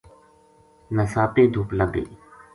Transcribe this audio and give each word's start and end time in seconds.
نساپے 0.95 1.43
دُھپ 1.53 1.69
لگ 1.79 1.89
گئی 1.93 2.09